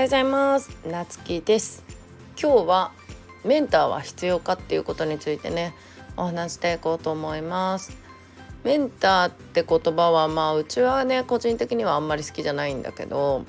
[0.00, 0.70] ようございます。
[0.86, 1.84] なつきです。
[2.40, 2.92] 今日は
[3.44, 5.74] メンターは必要かっていうことについてね。
[6.16, 7.94] お話していこうと思います。
[8.64, 13.44] メンターって言葉はまあうちはね個人的にはあんまり好きじゃないんだけど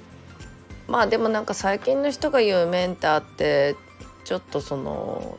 [0.87, 3.77] まあでもなんか最近の人が言うメンターって
[4.25, 5.37] ちょっとその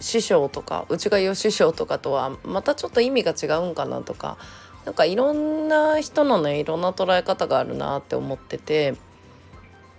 [0.00, 4.38] 師匠とかうちが言う師匠とかとはまたちょっと意味が違うんかなとか
[4.86, 8.94] なんかいろんな人のねいろんな捉え方があるなって思ってて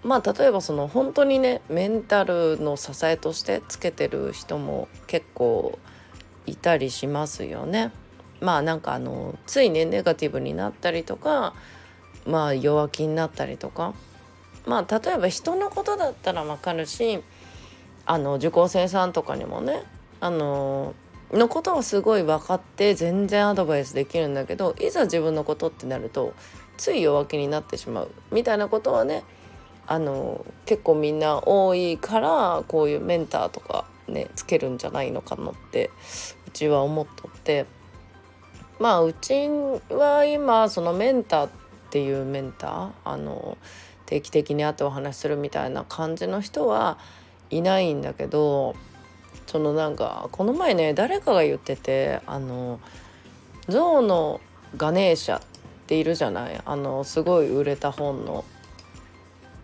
[0.06, 5.80] まあ例えばその本当にねメンタルの支えとしてつけてる人も結構
[6.46, 7.92] いたりしますよね。
[8.40, 11.56] まあなんかあのついねネガティブになったりとか
[12.28, 13.96] まあ弱気になったりとか
[14.68, 17.24] まあ例えば人のことだったらわかるし
[18.06, 19.82] あの受講生さんとかにもね
[20.20, 20.94] あの
[21.32, 26.34] のことはすごい分かって全然アドバイスできるんだけどいざ自分のことってなると
[26.78, 29.24] つい弱気になってしまうみたいなことはね
[29.88, 35.92] あの結構みんな多いからこういうメンターとかねつけるんじゃないのかなって
[36.48, 37.66] うちは思っとって。
[38.78, 39.48] まあうち
[39.90, 41.50] は今そのメンターっ
[41.92, 43.58] ていうメンターあの
[44.06, 46.98] 定期的に会ってお話しするみたいな感じの人は
[47.50, 48.76] いないんだけど
[49.48, 52.82] そのなんかこの前ね誰かが言っててあの
[53.70, 54.42] 象の
[54.76, 55.42] ガネーシャっ
[55.88, 56.62] ているじゃない？
[56.66, 58.44] あのすごい売れた本の。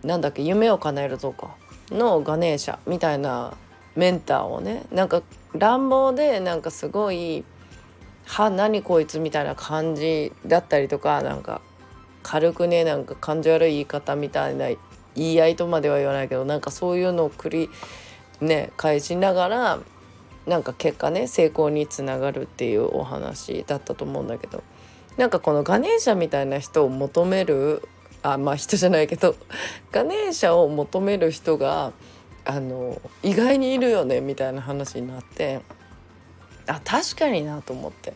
[0.04, 1.54] なんだっけ夢を叶えるぞか
[1.90, 3.54] のガネーシャみたいな
[3.94, 5.22] メンターをねなんか
[5.54, 7.44] 乱暴でなんかすごい
[8.26, 11.60] 「は何こいつ」みたいな感じだったりとかなんか
[12.22, 14.68] 軽くねなんか感じ悪い言い方みたいな
[15.14, 17.70] 言い合いとまでは言わないけどなんかそういうのを繰り
[18.40, 19.78] ね返しながら
[20.46, 24.62] なんか結果ね成功につながるっていうお話だったと思うんだけど
[25.16, 27.86] なんかこのガネーシャみたいな人を求める
[28.22, 29.34] あまあ人じゃないけど
[29.90, 31.92] ガネーシャを求める人が
[32.44, 35.60] あの意外にいるよねみたいな話になって
[36.66, 38.14] あ確かになと思って。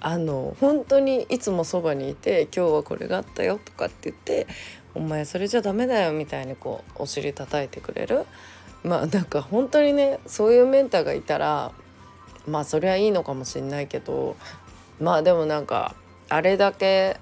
[0.00, 4.46] あの本当にいつもそばにいて「今日はこれがあったよ」とかって言って
[4.94, 8.24] 「お前それじゃダメだよ」みたいにこうお尻叩いてくれる。
[8.84, 11.72] まあなんか本当にねそういうメンターがいたら
[12.46, 14.36] まあそれはいいのかもしんないけど
[15.00, 15.96] まあでもなんか
[16.28, 17.18] あれだけ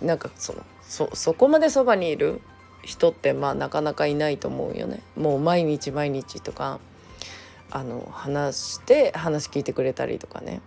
[0.00, 2.40] なんかそのそそこまでそばにいる
[2.82, 5.00] 人ってまあなかなかいないと思うよね。
[5.16, 6.80] もう毎日毎日とか
[7.70, 10.60] あの話して話聞いてくれたりとかね。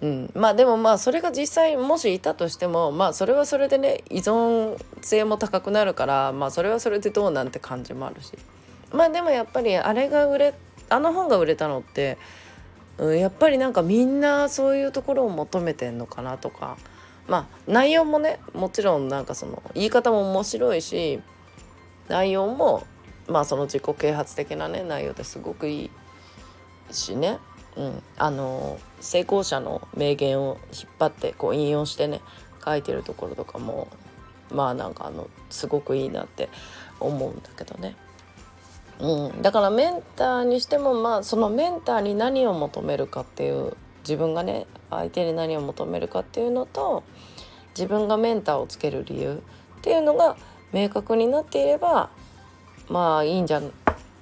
[0.00, 8.32] うん、まあでもまあそれが実際もしいたとしてもまあそれはそれでね依存性も高くなるからまあそれはそれでどうなんて感じもあるし
[8.92, 10.54] まあでもやっぱりあれが売れ
[10.88, 12.16] あの本が売れたのって、
[12.98, 16.76] うん、やっぱりなんかみんなそういうところを求めてんのかなとか
[17.28, 21.20] まあ内容もねもちろんなんかその言い方も面白いし
[22.08, 22.86] 内容も
[23.28, 25.90] まあその自己啓発的なね内容ですごくいい
[26.90, 27.38] しね、
[27.76, 32.22] うん、あの成功者の名言を引っ張ってこう引用してね
[32.64, 33.88] 書いてるところとかも
[34.50, 36.48] まあなんかあのすごくいいなって
[36.98, 37.96] 思うんだけどね。
[39.00, 43.76] うん、だからメンターにしてもまあそのメンターに何を求めるかっていう
[44.08, 47.04] 自分がね相手に何を求めるかっていうのと
[47.76, 49.42] 自分がメンターをつける理由
[49.78, 50.38] っていうのが
[50.72, 52.08] 明確になっていれば
[52.88, 53.60] まあいいんじゃ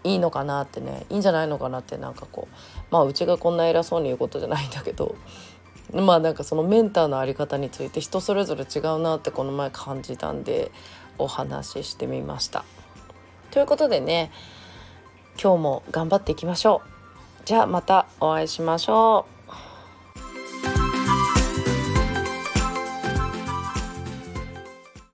[0.03, 2.55] いいのかなってねいいんじゃないのかなってなんかこう
[2.91, 5.15] まあうちがこんな偉そうに言うことじゃないんだけど
[5.95, 10.73] まあなんかそのメンターの在り方について人それぞれ違うなってこの前感じたんで
[11.17, 12.65] お話ししてみました。
[13.53, 14.33] ということでね
[15.41, 16.89] 今日も頑張っていきましょう。
[17.45, 19.36] じゃあまたお会いしましょう。